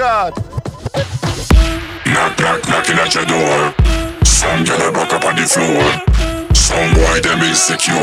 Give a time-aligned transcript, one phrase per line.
[0.00, 0.34] God.
[2.06, 3.74] Knock, knock, knocking at your door.
[4.24, 6.54] Some girl back up on the floor.
[6.54, 7.94] Some boy them insecure.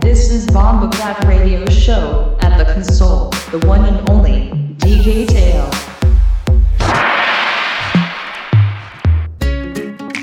[0.00, 5.70] This is Bomba Clap Radio Show at the console, the one and only DJ Tail.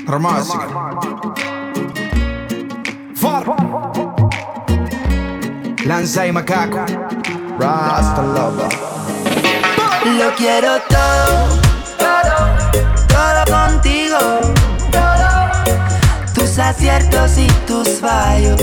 [0.06, 0.91] Ромасик.
[5.85, 6.83] Lanza y macaco.
[7.57, 8.67] Rasta lover.
[10.17, 11.47] Lo quiero todo,
[11.97, 12.35] todo,
[13.07, 14.17] todo contigo.
[14.91, 16.33] Todo.
[16.33, 18.61] Tus aciertos y tus fallos.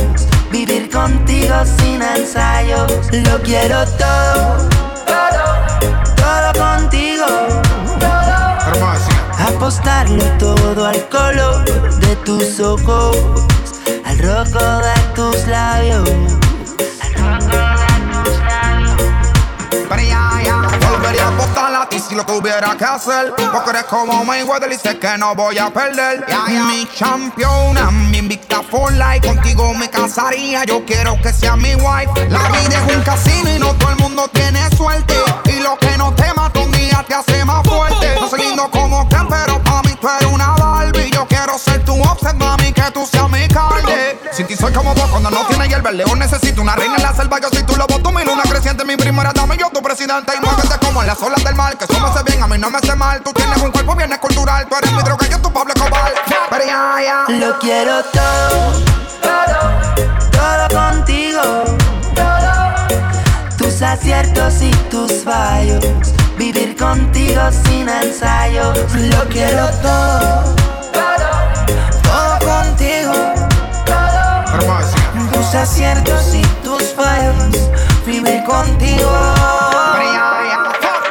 [0.51, 2.93] Vivir contigo sin ensayos.
[3.13, 4.69] Lo quiero todo,
[5.07, 5.45] todo,
[6.17, 7.27] todo contigo.
[7.99, 8.91] Todo.
[9.57, 11.65] Apostarlo todo al color
[12.01, 13.17] de tus ojos
[14.11, 16.09] al rojo de tus labios.
[17.01, 19.03] Al rojo de tus labios.
[19.89, 20.91] Pero ya, ya.
[20.91, 23.33] Volvería a apostar a ti si lo tuviera que hacer.
[23.37, 26.25] Porque eres como Mayweather y sé que no voy a perder.
[26.67, 29.27] Mi campeona, mi invicta for life.
[29.27, 32.29] Contigo me casaría, yo quiero que sea mi wife.
[32.29, 35.15] La vida es un casino y no todo el mundo tiene suerte.
[35.45, 38.17] Y lo que no te mata un día te hace más fuerte.
[38.21, 40.60] No soy lindo como Ken, pero pa' mí tú eres una
[41.51, 44.19] quiero ser tu offset, mami, que tú seas mi carne.
[44.31, 45.91] Sin ti soy como vos cuando no tiene hierba.
[45.91, 47.41] El león necesito una reina en la selva.
[47.41, 49.57] Yo soy tu lobo, tú mi luna creciente, mi primera dama.
[49.57, 51.77] Yo tu presidente y muévete como en las olas del mar.
[51.77, 53.21] Que eso me hace bien, a mí no me hace mal.
[53.23, 54.67] Tú tienes un cuerpo bien escultural.
[54.69, 56.13] Tú eres mi droga, yo tu Pablo Escobar.
[56.51, 57.25] Pero ya, ya.
[57.29, 58.83] Lo quiero todo,
[60.31, 61.43] todo contigo.
[63.59, 65.85] Tus aciertos y tus fallos.
[66.39, 68.79] Vivir contigo sin ensayos.
[68.95, 70.60] Lo quiero todo, todo
[75.33, 77.71] Tus aciertos y tus fallos,
[78.07, 79.11] vivir contigo.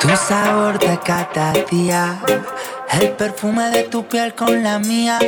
[0.01, 1.53] Tu sabor de cada
[2.91, 5.19] el perfume de tu piel con la mía,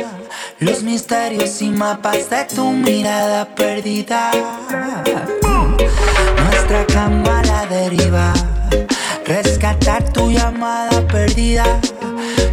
[0.58, 4.30] los misterios y mapas de tu mirada perdida.
[6.44, 8.32] Nuestra cama a la deriva,
[9.24, 11.64] rescatar tu llamada perdida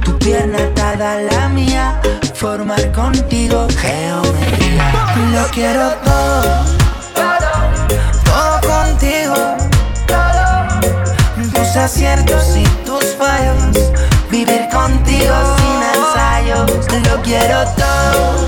[0.09, 1.99] tu pierna atada a la mía,
[2.33, 4.85] formar contigo geometría.
[5.33, 6.65] Lo quiero todo,
[8.25, 9.35] todo contigo
[11.53, 13.91] tus aciertos y tus fallos.
[14.31, 16.71] Vivir contigo sin ensayos.
[17.07, 18.47] Lo quiero todo,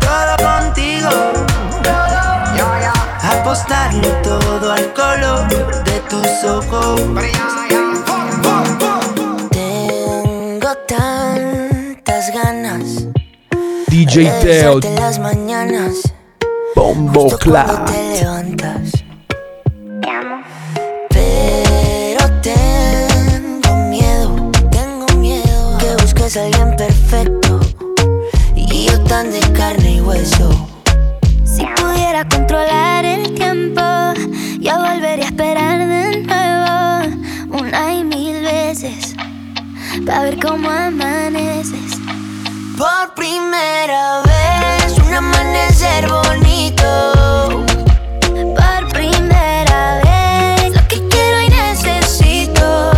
[0.00, 1.10] todo contigo.
[3.22, 5.48] Apostarlo todo al color
[5.84, 7.00] de tus ojos.
[10.74, 13.06] Tengo tantas ganas
[13.88, 16.12] DJ Teo, las mañanas
[16.74, 17.86] Bombo Clap.
[17.86, 19.04] te levantas.
[21.10, 27.60] Pero tengo miedo, tengo miedo que busques a alguien perfecto
[28.56, 30.68] y yo tan de carne y hueso.
[31.44, 33.82] Si pudiera controlar el tiempo,
[34.58, 35.93] yo volvería a esperar
[40.04, 41.98] para ver cómo amaneces.
[42.76, 47.64] Por primera vez, un amanecer bonito.
[48.30, 52.92] Por primera vez, lo que quiero y necesito.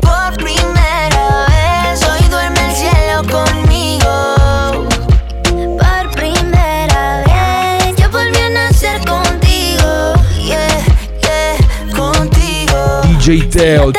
[0.00, 4.88] Por primera vez, hoy duerme el cielo conmigo.
[5.78, 10.14] Por primera vez, yo volví a nacer contigo.
[10.38, 10.84] Yeah,
[11.22, 11.56] yeah,
[11.94, 13.02] contigo.
[13.04, 13.92] DJ Teo,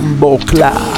[0.00, 0.18] necesito.
[0.20, 0.89] Bombo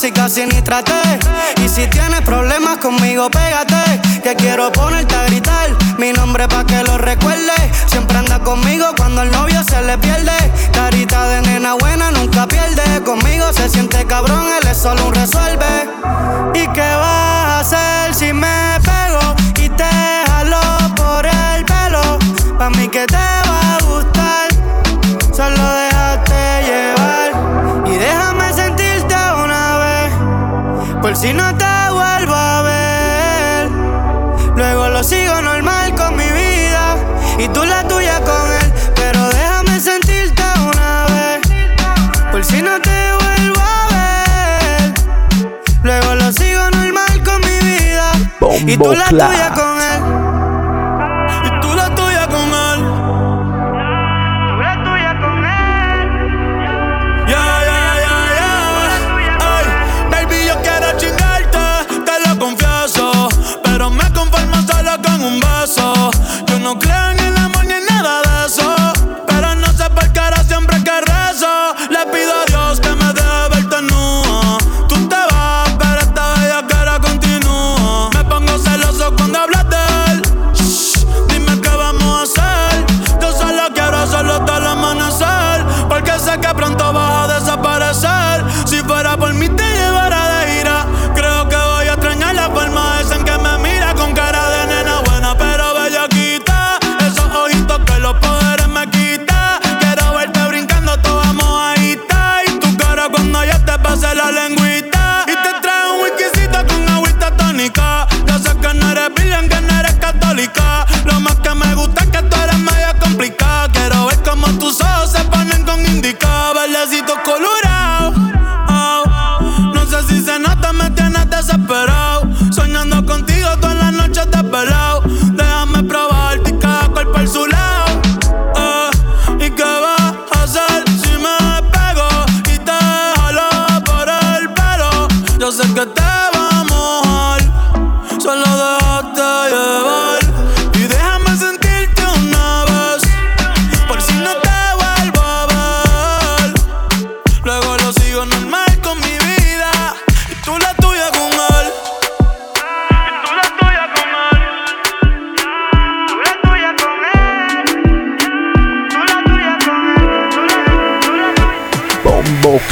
[0.00, 0.94] casi casi ni traté.
[1.62, 4.00] Y si tienes problemas conmigo, pégate.
[4.22, 5.68] Que quiero ponerte a gritar
[5.98, 7.52] mi nombre pa' que lo recuerde.
[7.86, 10.32] Siempre anda conmigo cuando el novio se le pierde.
[10.72, 13.02] Carita de nena buena nunca pierde.
[13.04, 15.90] Conmigo se siente cabrón, él es solo un resuelve.
[16.54, 19.90] ¿Y qué vas a hacer si me pego y te
[20.28, 20.60] jalo
[20.96, 22.18] por el pelo?
[22.58, 24.19] Pa' mí que te va a gustar.
[31.20, 33.70] si no te vuelvo a ver.
[34.56, 36.96] Luego lo sigo normal con mi vida
[37.38, 38.72] y tú la tuya con él.
[38.94, 41.40] Pero déjame sentirte una vez,
[42.32, 44.94] por si no te vuelvo a ver.
[45.82, 48.12] Luego lo sigo normal con mi vida
[48.66, 49.69] y tú la tuya con él.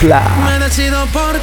[0.09, 0.23] mezcla.
[0.45, 1.39] Me decido por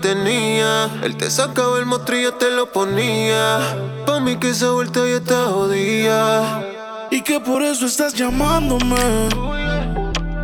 [0.00, 0.90] tenía.
[1.02, 3.58] Él te sacaba el mostrillo, te lo ponía.
[4.06, 6.64] Pa' mí que esa vuelta ya está jodida.
[7.10, 8.96] Y que por eso estás llamándome.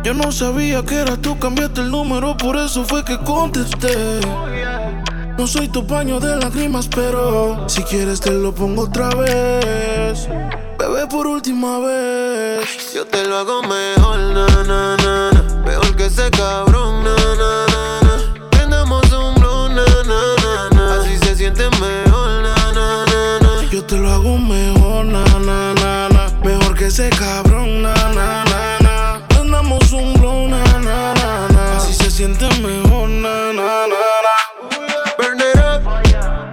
[0.03, 4.19] Yo no sabía que era tú, cambiaste el número, por eso fue que contesté.
[5.37, 10.27] No soy tu paño de lágrimas, pero si quieres te lo pongo otra vez.
[10.77, 12.93] Bebé, por última vez.
[12.93, 15.63] Yo te lo hago mejor, na, na, na, na.
[15.65, 17.64] Mejor que ese cabrón, na.
[26.95, 29.27] Ese cabrón, na, na, na, na.
[29.27, 31.75] Prendamos un blow, na, na, na, na.
[31.75, 34.35] Así se siente mejor, na, na, na, na.
[35.17, 35.83] Burn it up,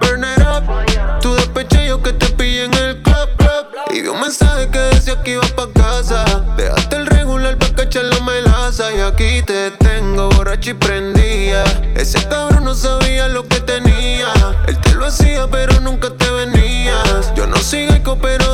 [0.01, 1.21] burn it up.
[1.21, 3.67] Tu despeche yo que te pillé en el club, club.
[3.93, 6.25] Y vi un mensaje que decía que iba pa' casa.
[6.57, 8.93] Dejaste el regular pa' cachar la melaza.
[8.93, 11.63] Y aquí te tengo borracho y prendía.
[11.95, 14.27] Ese cabrón no sabía lo que tenía.
[14.67, 17.33] Él te lo hacía, pero nunca te venías.
[17.33, 18.52] Yo no sigo pero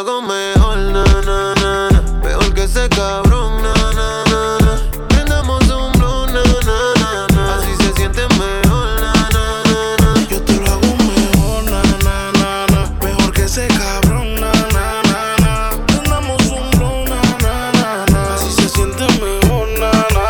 [0.00, 2.02] hago mejor, na, na, na, na.
[2.24, 4.72] Mejor que ese cabrón, na, na, na, na.
[5.08, 7.54] Prendamos un blow, na, na, na, na.
[7.56, 10.26] Así se siente mejor, na, na, na, na.
[10.30, 12.80] Yo te lo hago mejor, na, na, na, na.
[13.04, 15.70] Mejor que ese cabrón, na, na, na, na.
[15.86, 18.34] Prendamos un blow, na, na, na, na.
[18.34, 20.26] Así se siente mejor, na, na,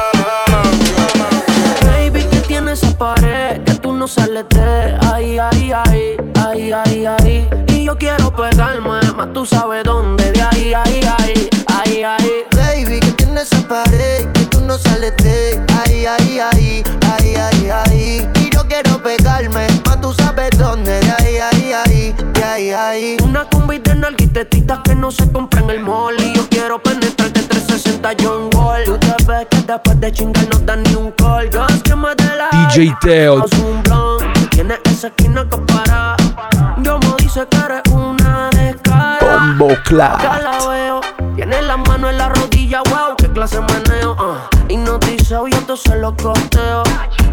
[0.51, 0.63] na,
[1.21, 1.87] na.
[1.87, 7.07] Baby, que tiene esa pared que tú no sales de ahí, ahí, ahí, ahí, ahí,
[7.07, 7.49] ahí.
[7.69, 12.45] Y yo quiero pegarme, tú sabes dónde, de ahí, ahí, ahí, ahí, ahí.
[12.57, 17.71] Baby, que tiene esa pared que tú no sales de ahí, ahí, ahí, ahí, ahí,
[17.71, 18.29] ahí.
[18.37, 23.17] Y yo quiero pegarme, más tú sabes dónde, de ahí, ahí, ahí, de ahí, ahí.
[23.23, 26.17] Una combi de nalguitetitas que no se compra en el mall.
[26.19, 28.85] Y yo quiero penetrarte 360 John Wall.
[28.85, 31.51] Tú te ves que después de chingar no dan ni un call.
[31.51, 33.45] Yo es que me de la DJ Teo.
[34.51, 36.17] Tienes esa esquina que para.
[36.83, 38.20] Yo me dice que eres una
[39.41, 39.57] descarada.
[39.57, 39.69] Bombo
[40.23, 41.01] Ya la veo.
[41.37, 44.13] Tiene las manos en la rodilla, wow, qué clase meneo.
[44.13, 44.73] Uh.
[44.73, 46.83] Hipnotizado y entonces lo costeo.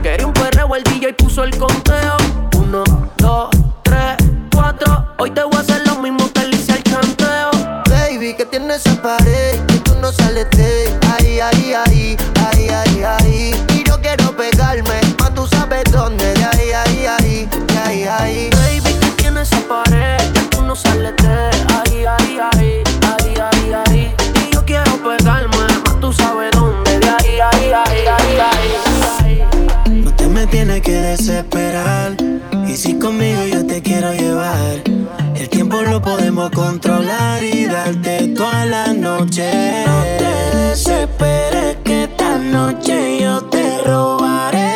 [0.02, 2.18] Quería un perreo, el DJ puso el conteo.
[2.58, 2.84] Uno,
[3.18, 3.50] dos,
[3.84, 4.18] tres,
[4.54, 5.08] cuatro.
[5.18, 7.52] Hoy te voy a hacer lo mismo que le hice al chanteo.
[7.90, 9.67] Baby, que tiene esa pared
[30.58, 32.18] Tienes que desesperar.
[32.68, 34.82] Y si conmigo yo te quiero llevar,
[35.36, 39.52] el tiempo lo podemos controlar y darte toda la noche.
[39.86, 44.67] No te desesperes que esta noche yo te robaré.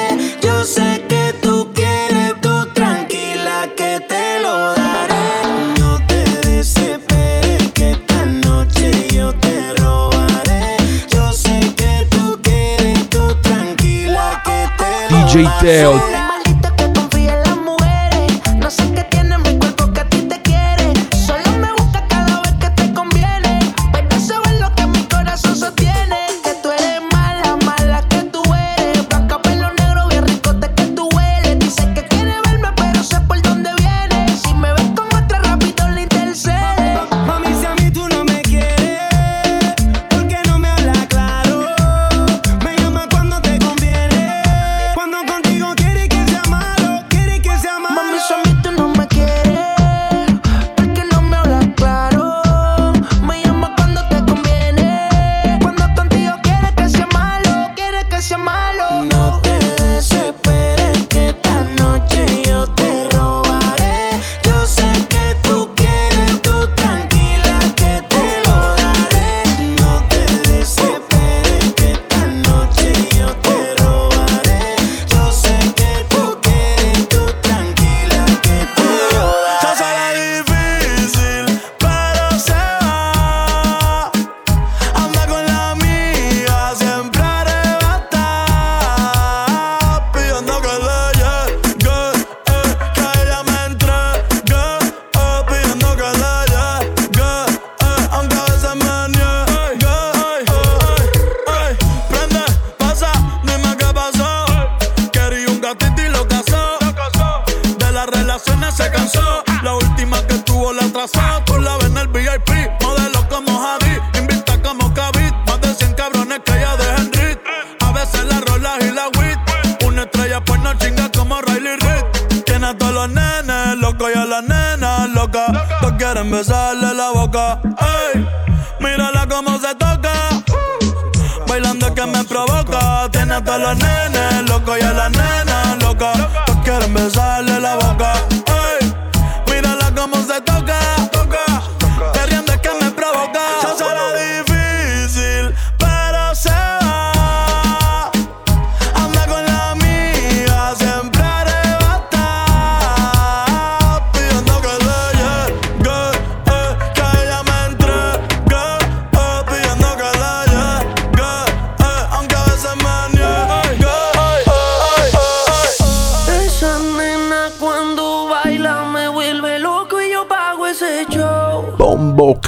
[15.41, 16.20] DJ Teo.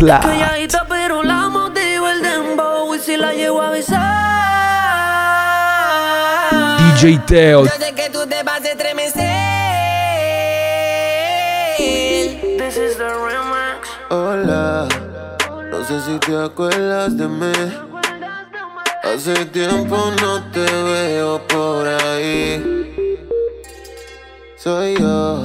[0.03, 0.21] Clat.
[0.21, 4.01] Calladita pero la motivo el dembow y si la llevo a besar.
[6.99, 7.63] DJ Teo.
[7.63, 9.31] Yo sé que tú te vas a estremecer.
[11.77, 13.87] This is the remix.
[14.09, 14.89] Hola,
[15.71, 17.53] no sé si te acuerdas de mí.
[19.03, 22.61] Hace tiempo no te veo por ahí.
[24.57, 25.41] Soy yo,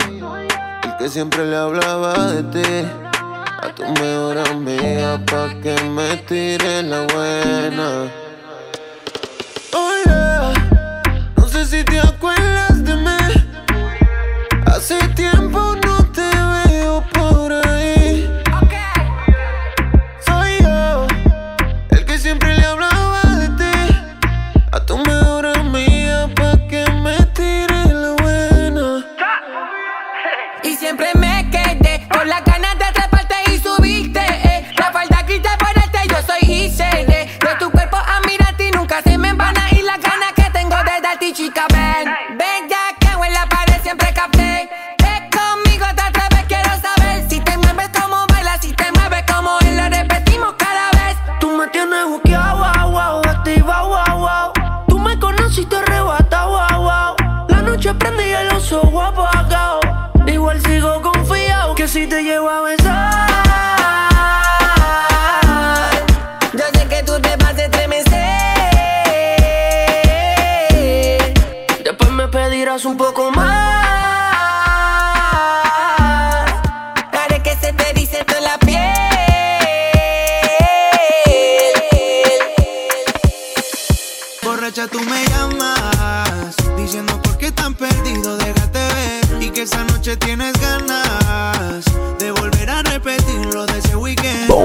[0.83, 3.08] el que siempre le hablaba de ti.
[3.79, 8.28] Tu mejor amiga pa' que me tire la buena.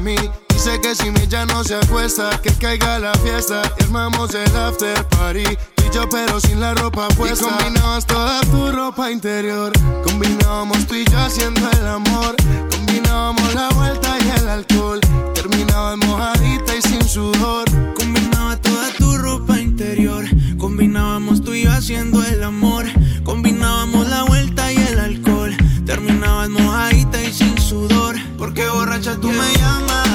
[0.00, 0.14] mí.
[0.48, 3.62] Dice que si mi ya no se acuesta, que caiga la fiesta.
[3.78, 5.44] y Armamos el after party.
[5.74, 7.44] Tú y yo, pero sin la ropa puesta.
[7.44, 9.72] Y combinabas toda tu ropa interior.
[10.04, 12.34] Combinábamos tú y yo haciendo el amor.
[12.70, 15.00] Combinábamos la vuelta y el alcohol.
[15.34, 17.68] Terminabas mojadita y sin sudor.
[17.94, 20.24] Combinaba toda tu ropa interior.
[20.58, 22.86] Combinábamos tú y yo haciendo el amor.
[23.24, 25.54] Combinábamos la vuelta y el alcohol.
[25.84, 28.31] Terminabas mojadita y sin sudor.
[28.42, 30.11] Porque borracha tú me llamas.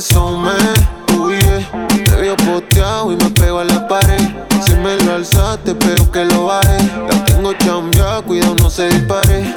[0.00, 1.18] Culo me presume.
[1.18, 1.88] Uy, yeah.
[2.10, 4.20] Me vio posteado y me pego a la pared.
[4.64, 6.78] Si me lo alzaste, pero que lo baje.
[7.08, 9.54] La tengo chambeada, cuidado, no se dispare.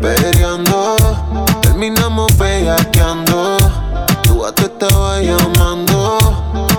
[0.00, 0.96] Peleando,
[1.62, 3.56] terminamos bellaqueando.
[4.22, 6.18] Tu gato estaba llamando.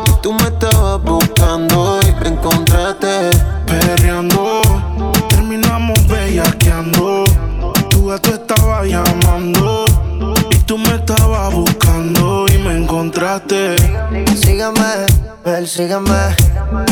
[0.07, 3.29] Y tú me estabas buscando y me encontraste.
[3.65, 4.61] Perreando,
[5.29, 7.23] terminamos bellaqueando.
[7.89, 9.64] Tu gato estaba llamando y
[10.75, 13.75] tú me estabas buscando y me encontraste.
[14.11, 15.05] Persígueme,
[15.43, 16.35] persígueme.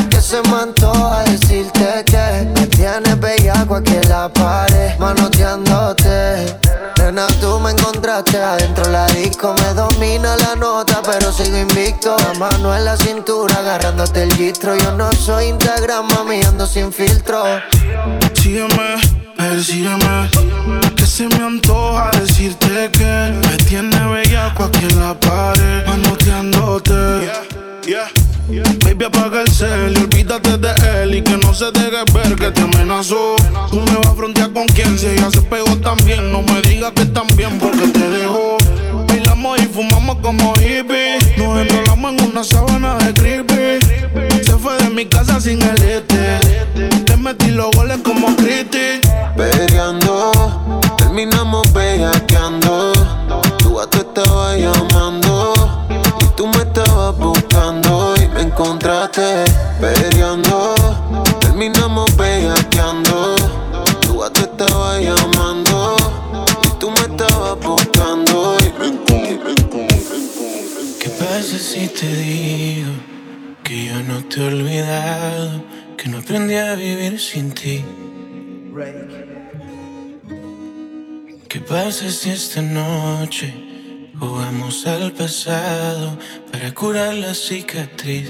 [0.10, 6.56] Que se me antoja decirte que me tienes bellaco aquí en la pared, manoteándote.
[7.04, 12.16] Nena, tú me encontraste adentro la disco, me domina la nota, pero sigo invicto.
[12.18, 14.74] La mano en la cintura, agarrándote el gistro.
[14.78, 17.44] Yo no soy Instagram, mami, ando sin filtro.
[18.34, 19.02] Sígueme,
[19.36, 20.30] persígueme.
[20.96, 27.30] Que se me antoja decirte que me tiene bellaco aquí en la pared, manoteándote.
[28.48, 32.52] Baby, apaga el cel y olvídate de él y que no se deje ver que
[32.52, 33.36] te amenazó.
[33.70, 36.32] Tú me vas a frontear con quien si ella se pegó también.
[36.32, 38.58] No me digas que también porque te dejó.
[39.08, 41.38] Bailamos y fumamos como hippies.
[41.38, 43.86] Nos enrolamos en una sábana de creepy.
[44.44, 46.40] Se fue de mi casa sin el este.
[47.06, 49.00] Te metí los goles como Cristi.
[49.38, 52.92] Peleando, terminamos bellaqueando.
[53.58, 55.23] Tú a te estabas llamando
[56.36, 59.46] tú me estabas buscando y me encontraste
[59.80, 60.76] peleando.
[61.40, 63.36] Terminamos bellaqueando.
[64.02, 65.96] Tú a te estabas llamando
[66.64, 69.88] y tú me estabas buscando y me encontraste.
[71.00, 72.92] ¿Qué pasa si te digo
[73.64, 75.64] que yo no te he olvidado?
[75.98, 77.84] Que no aprendí a vivir sin ti.
[81.48, 83.63] ¿Qué pasa si esta noche
[84.28, 86.18] jugamos al pasado
[86.52, 88.30] para curar la cicatriz?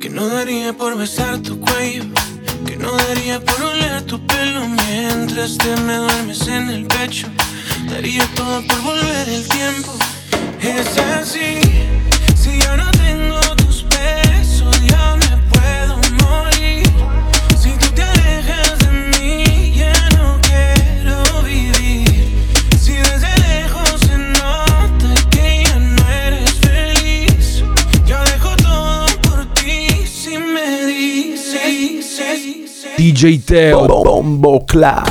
[0.00, 2.04] Que no daría por besar tu cuello,
[2.66, 7.28] que no daría por oler tu pelo mientras te me duermes en el pecho.
[7.90, 9.92] Daría todo por volver el tiempo.
[10.60, 11.60] Es así,
[33.00, 35.09] DJ Teo Bombo Clat.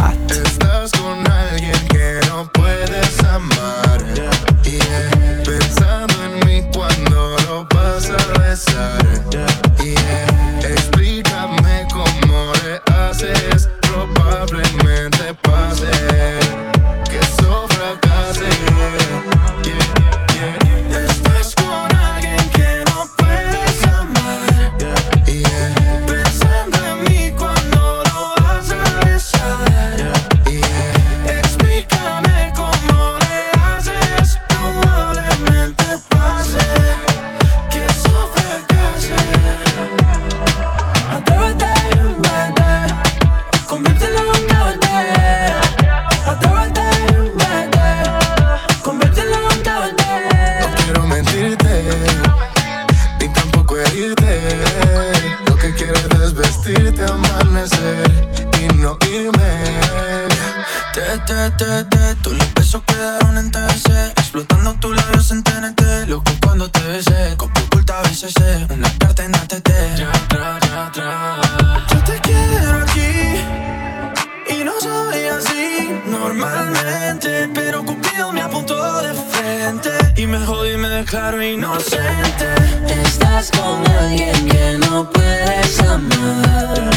[76.40, 79.90] Normalmente Pero Cupido me apuntó de frente.
[80.16, 82.48] Y me jodí y me declaro inocente.
[82.88, 86.90] Estás con alguien que no puedes amar.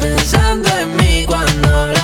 [0.00, 1.95] Pensando en mí cuando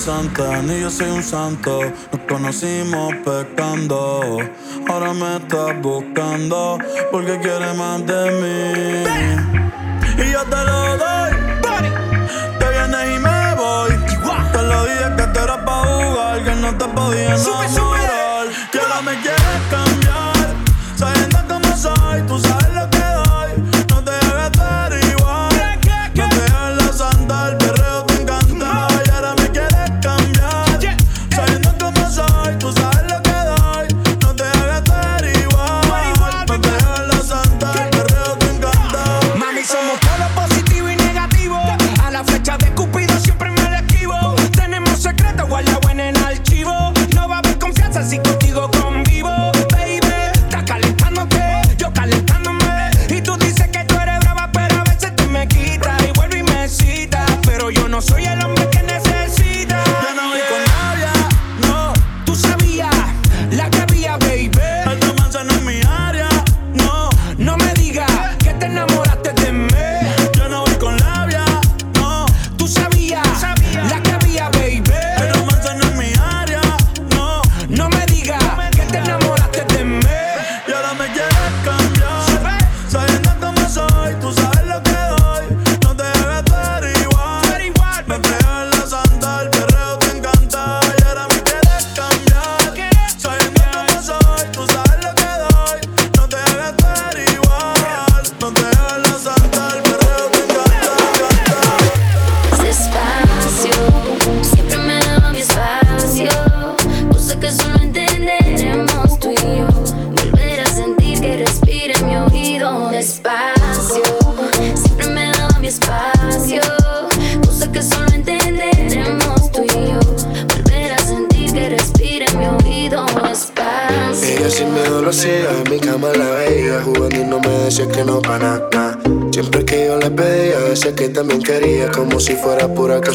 [0.00, 1.80] santa, ni yo soy un santo.
[2.10, 4.38] Nos conocimos pecando.
[4.88, 6.78] Ahora me estás buscando
[7.12, 9.04] porque quieres más de mí.
[10.24, 11.30] Y yo te lo doy.
[12.58, 13.90] Te vienes y me voy.
[14.52, 17.89] Te lo dije que te era pa' jugar, que no te podía enamorar.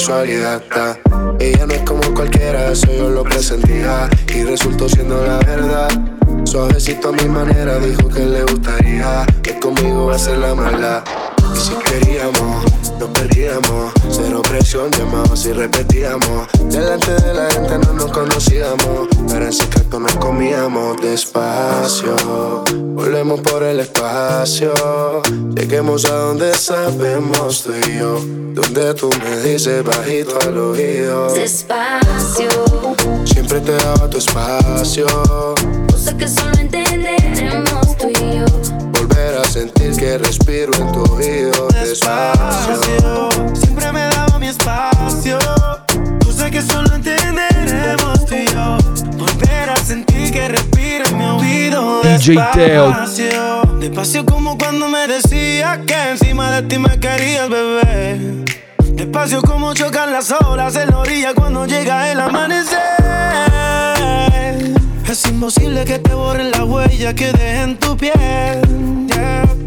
[0.05, 0.64] Casualidad.
[25.85, 28.19] Lleguemos a donde sabemos tú y yo.
[28.55, 31.31] Donde tú me dices bajito al oído.
[31.31, 32.49] Despacio.
[33.23, 35.05] Siempre te daba tu espacio.
[35.91, 38.45] Cosa que solo entenderemos tú y yo.
[38.93, 41.67] Volver a sentir que respiro en tu oído.
[41.67, 43.29] Despacio.
[43.53, 45.37] Siempre me daba mi espacio.
[46.25, 48.77] Cosa que solo entenderemos tú y yo.
[49.19, 52.01] Volver a sentir que respiro en mi oído.
[52.01, 52.91] DJ Teo.
[53.85, 54.25] Despacio.
[54.25, 58.43] Como cuando me decías que encima de ti me querías, bebé.
[58.93, 62.79] Despacio como chocan las olas en la orilla cuando llega el amanecer.
[65.07, 69.04] Es imposible que te borren la huella que deje en tu piel.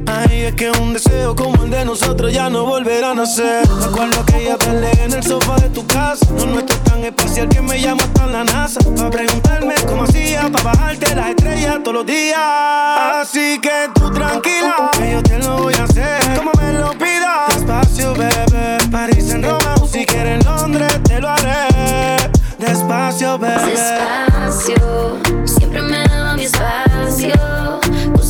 [0.06, 3.68] Ay, es que un deseo como el de nosotros ya no volverá a nacer.
[3.68, 6.26] Me acuerdo que ella peleé en el sofá de tu casa.
[6.30, 8.80] No nuestro es tan espacial que me llama hasta la NASA.
[8.96, 12.38] Para preguntarme cómo hacía para bajarte las estrellas todos los días.
[12.40, 16.18] Así que tú tranquila, que yo te lo voy a hacer.
[16.36, 17.54] Como me lo pidas.
[17.54, 18.78] Despacio, bebé.
[18.90, 22.30] París en Roma o si quieres en Londres, te lo haré.
[22.58, 23.66] Despacio, bebé.
[23.66, 25.18] Despacio.
[25.44, 27.67] Siempre me daba mi espacio.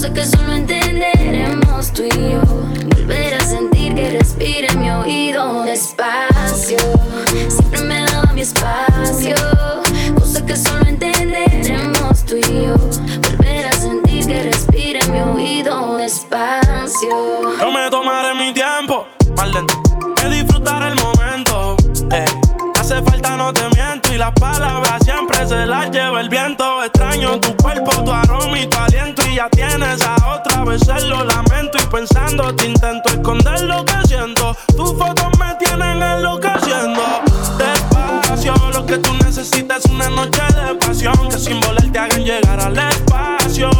[0.09, 2.41] Cosa que solo entenderemos tú y yo.
[2.97, 5.65] Volver a sentir que respira en mi oído.
[5.65, 6.79] Despacio.
[7.49, 9.35] Siempre me daba mi espacio.
[10.19, 12.77] Cosa que solo entenderemos tú y yo.
[13.37, 15.99] Volver a sentir que respira en mi oído.
[15.99, 17.59] Despacio.
[17.61, 19.75] Yo me tomaré mi tiempo, más lento,
[20.17, 21.77] que disfrutar el momento.
[22.13, 22.25] eh.
[22.81, 26.83] Hace falta, no te miento, y las palabras siempre se las lleva el viento.
[26.83, 28.79] Extraño tu cuerpo, tu aroma y tu
[29.27, 31.79] y ya tienes a otra vez, lo lamento.
[31.79, 34.57] Y pensando, te intento esconder lo que siento.
[34.77, 37.03] Tus fotos me tienen enloqueciendo.
[37.59, 41.29] Despacio, lo que tú necesitas es una noche de pasión.
[41.31, 43.71] Que sin volar te hagan llegar al espacio.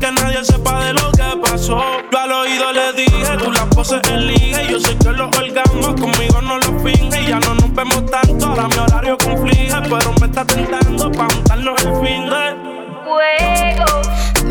[0.00, 1.82] Que nadie sepa de lo que pasó.
[2.10, 4.70] Yo al oído le dije, tú la poses elige.
[4.70, 7.26] Yo sé que los orgasmos conmigo no los finge.
[7.26, 9.74] Ya no nos vemos tanto, ahora mi horario conflige.
[9.82, 12.76] Pero me está tentando pa' juntarnos el fin de.
[13.04, 14.05] Fuego.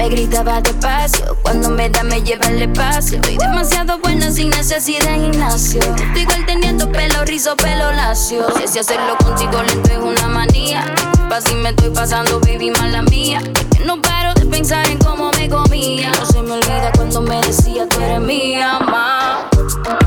[0.06, 3.20] Me gritaba despacio, cuando me da me lleva al espacio.
[3.24, 5.82] Soy demasiado buena sin necesidad de gimnasio.
[5.82, 8.46] Estoy igual teniendo pelo rizo, pelo lacio.
[8.56, 10.86] Sé si hacerlo contigo lento es una manía.
[11.32, 13.41] Así me estoy pasando, baby, mala mía.
[13.56, 16.12] Es que no paro de pensar en cómo me comía.
[16.12, 19.50] No se me olvida cuando me decía tú eres mía, ma.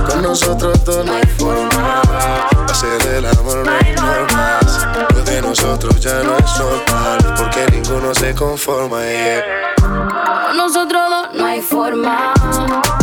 [0.09, 2.03] Con nosotros dos no hay forma.
[2.71, 4.68] Hacer el amor no hay normas.
[5.43, 7.35] Nosotros ya no es normal.
[7.37, 9.03] Porque ninguno se conforma.
[9.03, 9.75] Yeah.
[9.81, 12.35] Con nosotros dos no hay forma.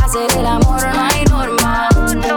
[0.04, 1.90] Hacer el amor no hay norma.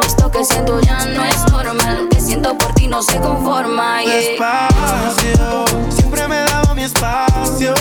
[0.07, 2.05] Esto que siento ya no es normal.
[2.05, 4.03] Lo que siento por ti no se conforma.
[4.03, 4.15] yeah.
[4.15, 7.75] Despacio, siempre me daba mi espacio.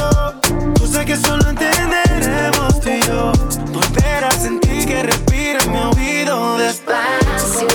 [0.79, 3.31] Cosa que solo entenderemos tú y yo.
[3.71, 6.57] Volver a sentir que respira en mi oído.
[6.57, 7.67] Despacio,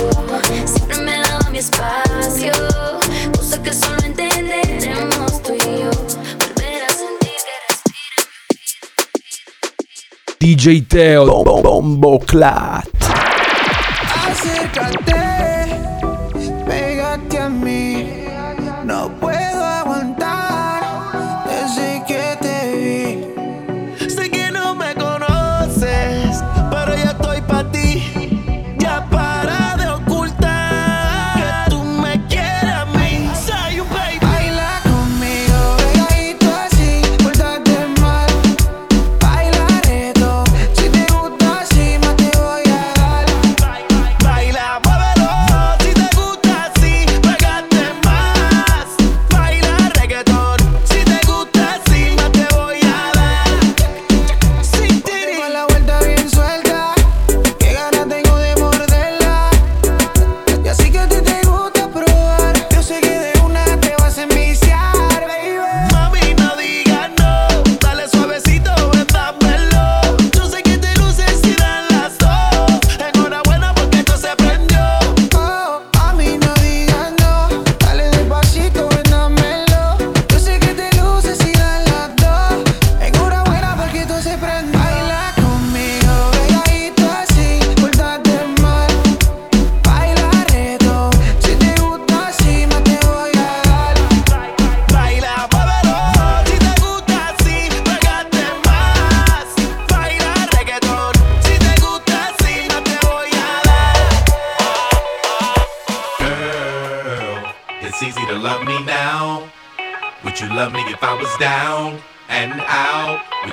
[10.43, 12.89] DJ Teo Bombo Clat.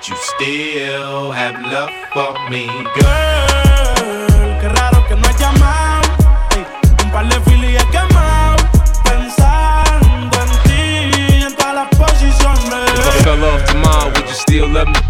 [0.00, 4.58] Would you still have love for me, girl?
[4.58, 6.08] Qué raro que no llamado.
[6.56, 6.64] Ey,
[7.04, 8.56] un par de he quemado.
[9.04, 12.98] Pensando en ti en todas las posiciones.
[12.98, 15.09] If I fell off tomorrow, would you still love me?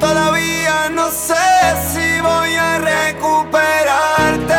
[0.00, 1.34] Todavía no sé
[1.92, 4.54] si voy a recuperarte.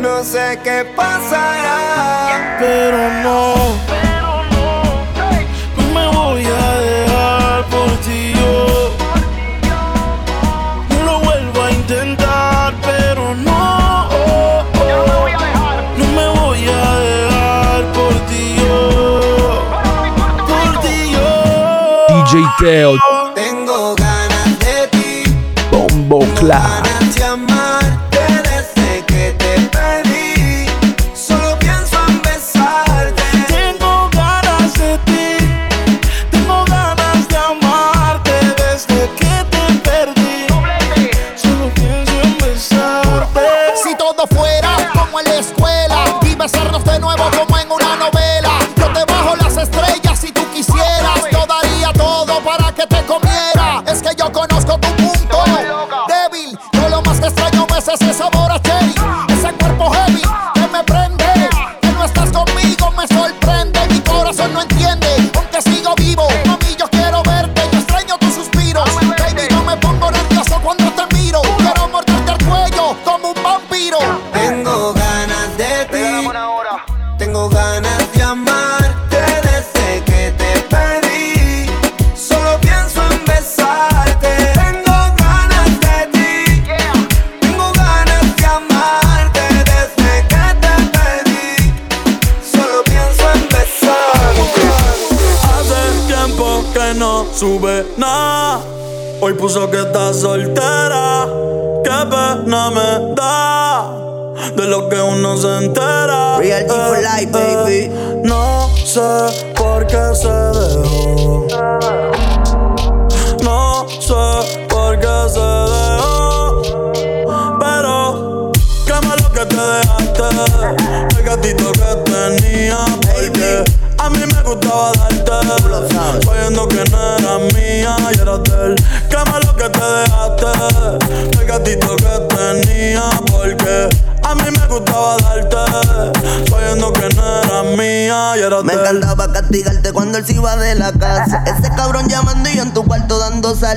[0.00, 2.56] No sé qué pasará.
[2.58, 4.11] Pero no
[22.62, 22.96] Teo,
[23.34, 25.24] Tengo ganas de ti.
[25.72, 26.86] Bombo Clat.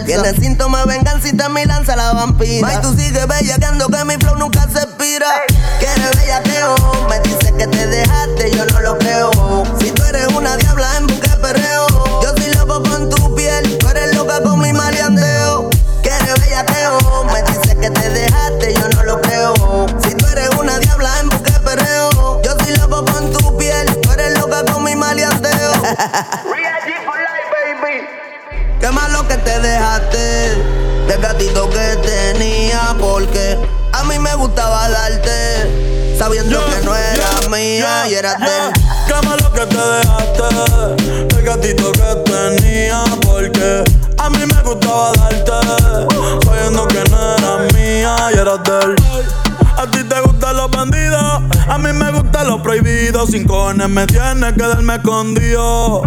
[0.05, 0.23] Salsa.
[0.23, 2.67] Tiene síntomas de vengancita, mi lanza la vampira.
[2.67, 3.94] May, tú sigues bellaqueando que mi
[32.93, 33.57] Porque
[33.93, 38.73] a mí me gustaba darte, sabiendo que no era mía y era de él.
[39.07, 43.03] Qué malo que te dejaste del gatito que tenía.
[43.21, 43.83] Porque
[44.17, 45.51] a mí me gustaba darte,
[46.45, 48.95] sabiendo que no era mía y era de él.
[49.77, 53.31] A ti te gustan los bandidos, a mí me gustan los prohibidos.
[53.31, 56.03] Sin cojones me tienes que darme escondido.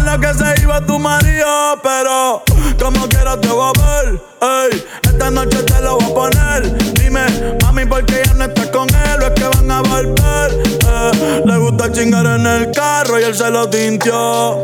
[0.00, 2.42] En la que se iba tu marido, pero
[2.82, 4.22] como quiera te voy a ver.
[4.40, 6.94] Ey, esta noche te lo voy a poner.
[6.94, 7.26] Dime,
[7.62, 9.22] mami, ¿por qué ya no estás con él?
[9.22, 10.62] ¿O es que van a volver?
[10.92, 14.62] Eh, le gusta chingar en el carro y él se lo tintió.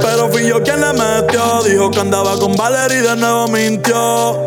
[0.00, 1.62] Pero fui yo quien le metió.
[1.64, 4.46] Dijo que andaba con Valerie y de nuevo mintió.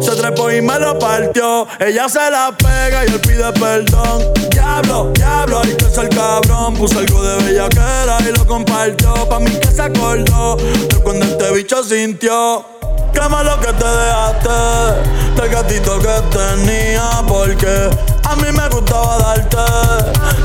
[0.00, 1.66] Se trepó y me lo partió.
[1.80, 4.22] Ella se la pega y él pide perdón.
[4.50, 6.74] Diablo, diablo, hay que ser cabrón.
[6.74, 9.28] Puso algo de bellaquera y lo compartió.
[9.28, 12.64] Pa' mí que se acordó de cuando este bicho sintió.
[13.12, 17.22] Qué malo que te dejaste del gatito que tenía.
[17.26, 17.90] Porque
[18.24, 19.56] a mí me gustaba darte,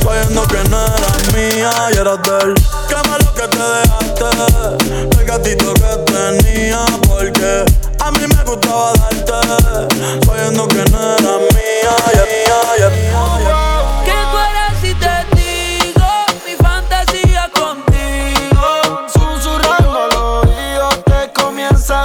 [0.04, 2.54] sabiendo que no eras mía y eras de él.
[2.88, 6.86] Qué malo que te dejaste del gatito que tenía.
[7.08, 7.66] Porque
[8.00, 9.88] a mí me gustaba darte,
[10.26, 13.59] sabiendo que no eras mía y mía y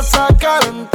[0.04, 0.93] comienzas a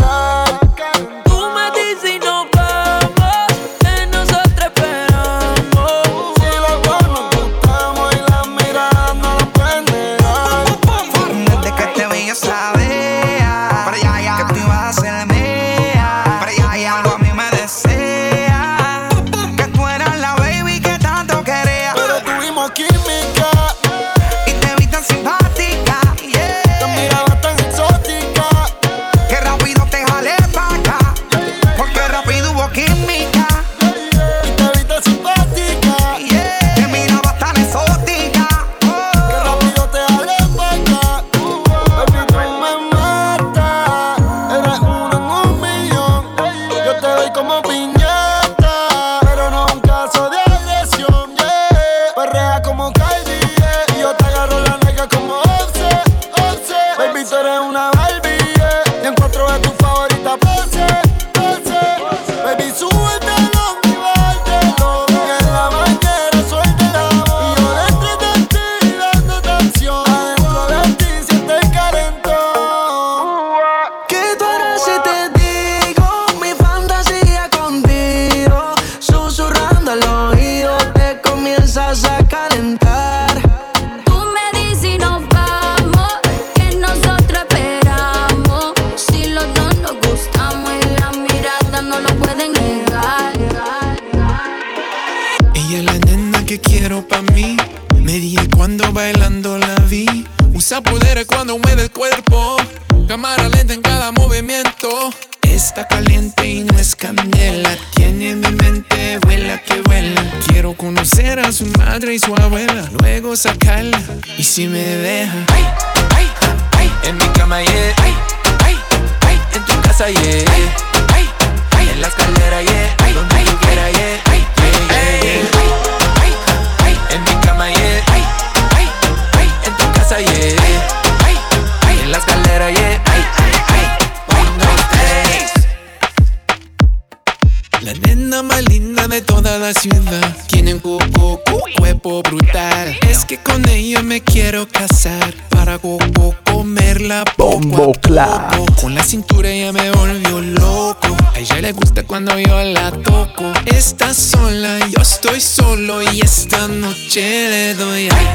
[141.78, 142.98] Cuerpo brutal.
[143.10, 145.34] Es que con ella me quiero casar.
[145.50, 148.74] Para coco comerla poco a poco.
[148.82, 151.16] Con la cintura ella me volvió loco.
[151.34, 153.52] A ella le gusta cuando yo la toco.
[153.66, 158.28] Está sola, yo estoy solo Y esta noche le doy ay,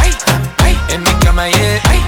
[0.00, 0.12] ay,
[0.64, 1.80] ay En mi cama, yeah.
[1.84, 2.00] Ay,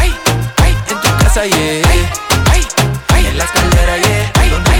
[0.00, 0.14] ay,
[0.62, 1.82] ay En tu casa, yeah.
[1.90, 2.66] Ay,
[3.12, 4.32] ay En la escalera, yeah.
[4.40, 4.79] Ay, donde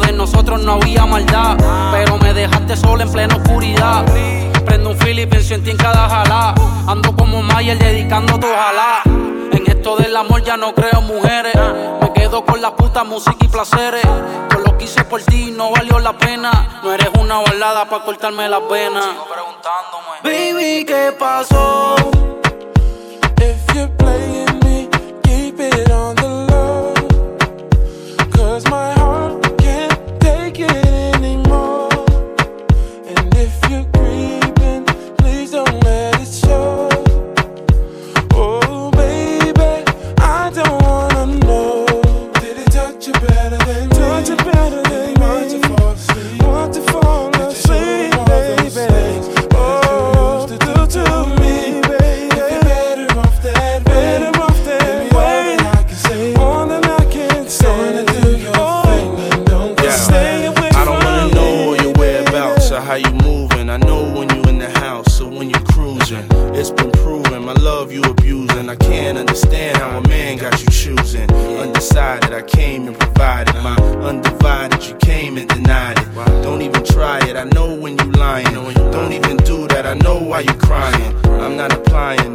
[0.00, 1.56] De nosotros no había maldad.
[1.92, 4.04] Pero me dejaste sola en plena oscuridad.
[4.64, 6.54] Prendo un fil y pienso en ti en cada jalá.
[6.86, 9.02] Ando como Mayer dedicando tu ojalá.
[9.52, 11.54] En esto del amor ya no creo mujeres.
[12.00, 14.06] Me quedo con la puta música y placeres.
[14.50, 16.80] Por lo que hice por ti no valió la pena.
[16.82, 19.04] No eres una balada para cortarme las venas.
[20.22, 21.96] Baby, ¿qué pasó?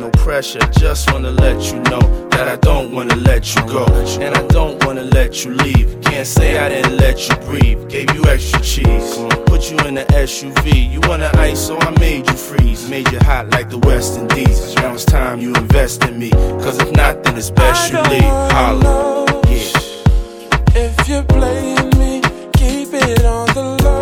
[0.04, 0.60] No pressure.
[0.80, 3.86] Just wanna let you know that I don't wanna let you go.
[4.20, 5.88] And I don't wanna let you leave.
[6.02, 7.80] Can't say I didn't let you breathe.
[7.90, 9.10] Gave you extra cheese.
[9.46, 10.92] Put you in the SUV.
[10.94, 12.90] You wanna ice, so I made you freeze.
[12.90, 14.76] Made you hot like the West Indies.
[14.76, 16.32] Now it's time you invest in me.
[16.64, 18.38] Cause if not, then it's best you leave.
[18.56, 19.26] Holla.
[19.48, 20.86] Yeah.
[20.86, 22.22] If you're playing me,
[22.60, 23.93] keep it on the low.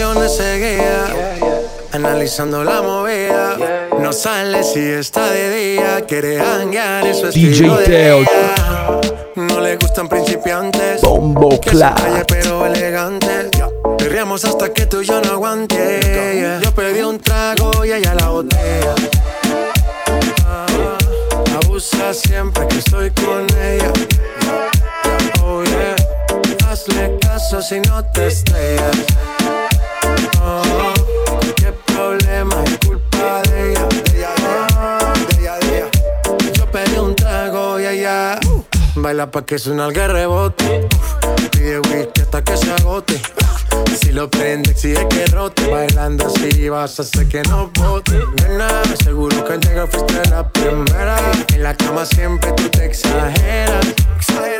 [0.00, 1.36] Canciones seguía
[1.92, 3.58] analizando la movida.
[4.00, 8.24] No sale si está de día, quiere hanguear, es DJ estilo de Teo.
[9.36, 11.02] No le gustan principiantes.
[11.02, 13.50] Bombo Que calle pero elegante.
[13.98, 16.60] Perreamos hasta que tú y yo no aguante.
[16.62, 18.94] Yo pedí un trago y ella la botella.
[20.46, 20.66] Ah,
[21.62, 23.92] abusa siempre que estoy con ella.
[25.42, 25.96] Oh yeah.
[26.70, 28.96] Hazle caso si no te estrellas.
[39.10, 40.88] Baila pa' que suena el rebote.
[41.50, 43.20] Pide whisky hasta que se agote.
[43.98, 45.66] Si lo prende, exige que rote.
[45.66, 48.20] Bailando así vas a hacer que no bote.
[48.42, 48.68] Nena,
[49.02, 51.16] seguro que al llegar fuiste la primera.
[51.52, 53.84] En la cama siempre tú te exageras.
[54.16, 54.59] Exagera.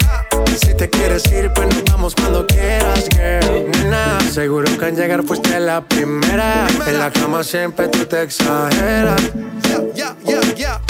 [0.61, 3.71] Si te quieres ir, pues nos vamos cuando quieras, girl.
[3.71, 6.67] Nena, seguro que al llegar fuiste la primera.
[6.87, 9.23] En la cama siempre tú te exageras.
[9.65, 10.81] Yeah, yeah, yeah, yeah.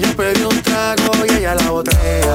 [0.00, 2.34] Yo pedí un trago y ella la botella.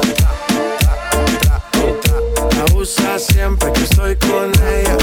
[2.69, 4.97] Abusa siempre que estoy con ella.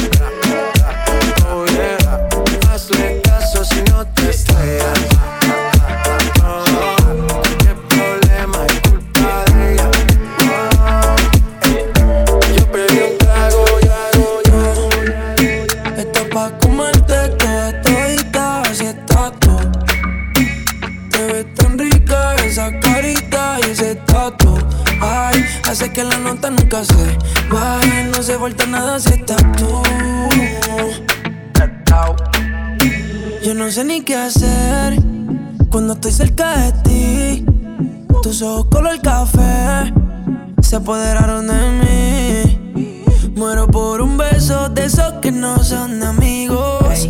[1.51, 2.28] Oh yeah.
[2.72, 5.13] Hazle caso si no te estrellas.
[26.85, 27.18] Nota nunca se
[27.49, 29.82] baje, no se vuelta nada si estás tú.
[33.43, 34.99] Yo no sé ni qué hacer
[35.70, 37.45] cuando estoy cerca de ti.
[38.22, 39.93] Tus ojos color café
[40.62, 43.01] se apoderaron de mí.
[43.37, 47.09] Muero por un beso de esos que no son amigos.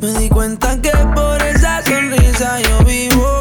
[0.00, 3.40] Me di cuenta que por esa sonrisa yo vivo.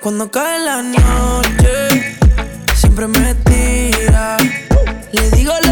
[0.00, 2.16] Cuando cae la noche,
[2.76, 3.43] siempre me.
[5.14, 5.63] Le digo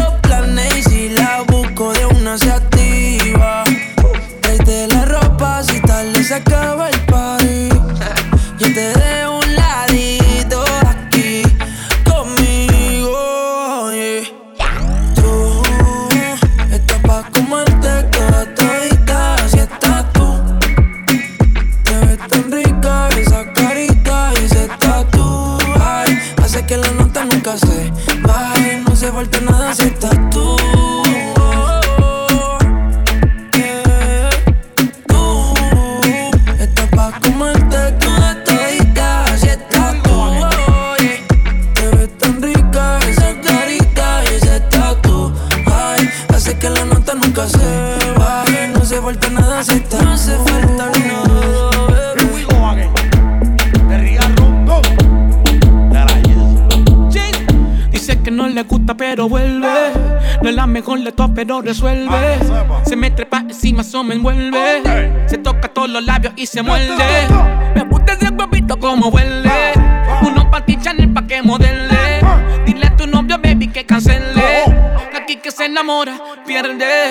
[61.73, 62.37] resuelve.
[62.85, 65.27] Se me trepa encima, eso me envuelve.
[65.27, 67.27] Se toca todos los labios y se muerde.
[67.75, 69.73] Me gusta ese huevito como huele.
[70.21, 72.21] Uno pa' ti Chanel pa' que modele.
[72.65, 74.65] Dile a tu novio baby que cancele.
[75.15, 76.13] Aquí que se enamora
[76.45, 77.09] pierde.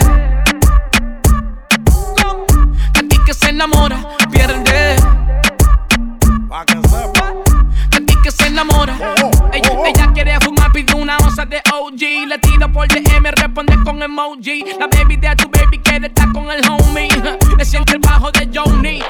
[2.95, 3.99] Aquí que se enamora
[4.31, 4.97] pierde.
[7.91, 8.97] Que aquí que se enamora.
[9.53, 12.29] Ella, ella quiere fumar, pide una onza de OG.
[12.29, 13.12] Le tiro por DM,
[13.53, 14.64] responde con emoji.
[14.78, 17.09] La baby de tu baby quiere estar con el homie.
[17.59, 19.03] Le siente el bajo de Johnny.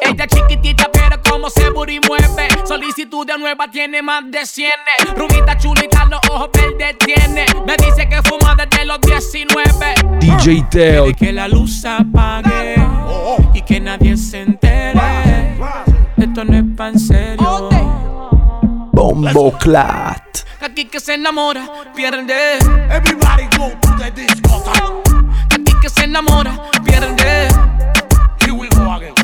[0.00, 2.48] Ella chiquitita, pero como se booty mueve.
[2.66, 4.70] Solicitud de nueva tiene más de 100.
[5.16, 7.46] Rubita chulita, los ojos verdes tiene.
[7.66, 9.94] Me dice que fuma desde los 19.
[10.18, 11.04] DJ Teo.
[11.04, 12.74] Quiere que la luz se apague
[13.54, 15.56] y que nadie se entere.
[16.16, 17.68] Esto no es pa' en serio.
[18.92, 20.43] Bombo Clat.
[20.74, 22.58] Aquí que se enamora, pierde.
[22.90, 24.60] Everybody go to the disco.
[25.48, 27.46] Aquí que se enamora, pierde.
[28.40, 29.14] Here we go again.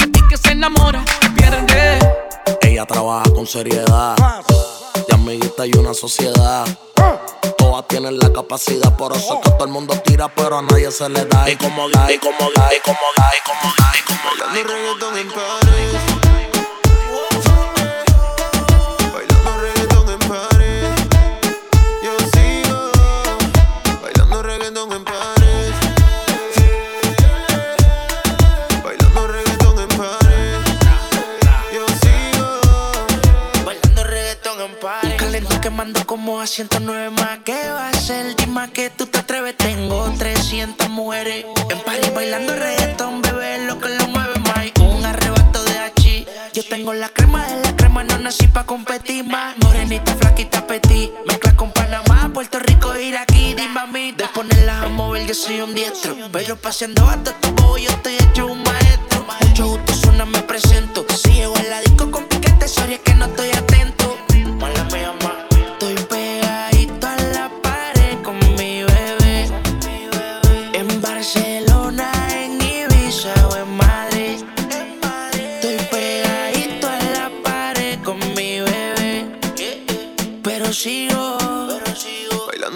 [0.00, 1.04] Aquí que se enamora,
[1.36, 2.00] pierde.
[2.62, 4.16] Ella trabaja con seriedad.
[5.06, 6.66] De amiguita y una sociedad.
[7.56, 11.08] Todas tienen la capacidad, por eso que todo el mundo tira, pero a nadie se
[11.10, 11.48] le da.
[11.48, 14.52] Y como da, y como da, y como da, y como da, y como da.
[35.74, 37.40] mando como a 109 más.
[37.44, 38.36] ¿Qué va a ser?
[38.36, 39.56] Dime que tú te atreves.
[39.56, 44.66] Tengo 300 mujeres en París bailando reggaetón, bebé, lo que lo mueve más.
[44.80, 46.26] Un arrebato de H.
[46.52, 49.56] Yo tengo la crema de la crema, no nací pa' competir más.
[49.58, 51.10] Morenita, flaquita, petit.
[51.26, 53.54] Mezcla con Panamá, Puerto Rico, Iraquí.
[53.54, 56.16] Dime a mí, de ponerlas a mover, yo soy un diestro.
[56.32, 59.26] Pero paseando hasta tu bobo, yo estoy hecho un maestro.
[59.40, 61.04] Mucho gusto, suena, me presento.
[61.16, 64.16] Si llego en la disco con piquete, sorry, que no estoy atento.
[64.60, 65.12] Mala mía,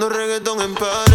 [0.08, 1.07] reggaetón en paz.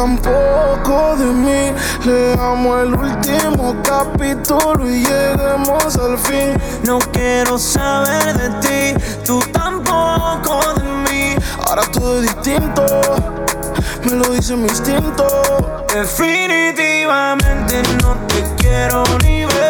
[0.00, 1.74] tampoco de mí.
[2.06, 6.54] Leamos el último capítulo y lleguemos al fin.
[6.84, 11.36] No quiero saber de ti, tú tampoco de mí.
[11.66, 12.82] Ahora todo es distinto,
[14.04, 15.26] me lo dice mi instinto.
[15.92, 19.69] Definitivamente no te quiero ni ver.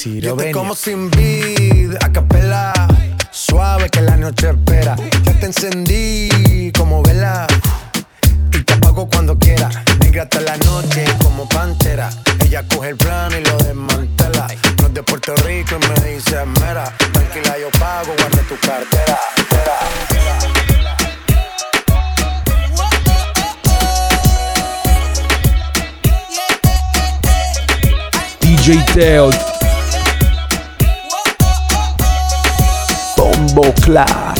[0.00, 0.52] si lo ven.
[0.52, 1.29] como sin vida.
[33.90, 34.39] Club.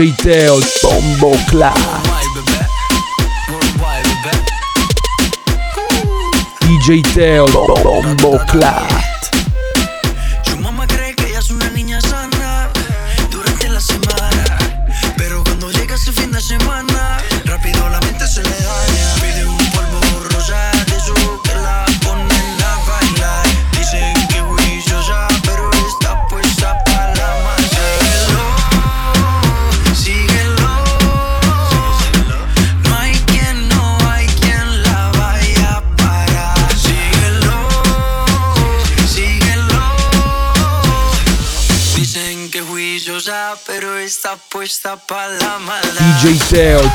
[0.00, 1.74] DJ Teo, Bombo Cla.
[6.60, 8.99] DJ Teo, Bombo Cla.
[44.96, 46.02] pronta pra.
[46.20, 46.92] DJ Celt.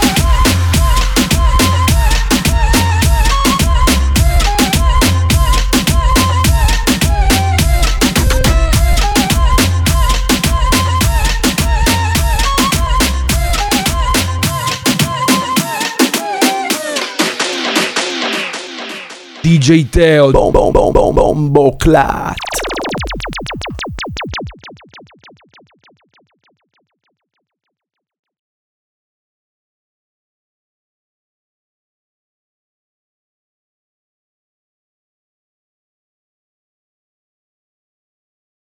[19.43, 22.34] DJ Theo, bom, bom, bom, bom, bom, bom, bom,